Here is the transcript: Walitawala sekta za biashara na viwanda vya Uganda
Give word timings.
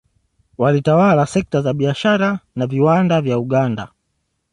Walitawala 0.57 1.25
sekta 1.25 1.61
za 1.61 1.73
biashara 1.73 2.39
na 2.55 2.67
viwanda 2.67 3.21
vya 3.21 3.39
Uganda 3.39 3.87